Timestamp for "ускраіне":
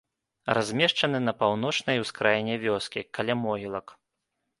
2.05-2.55